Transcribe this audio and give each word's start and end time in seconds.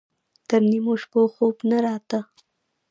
تر 0.47 0.61
نيمو 0.71 0.93
شپو 1.01 1.21
خوب 1.33 1.55
نه 1.69 1.77
راته. 1.85 2.19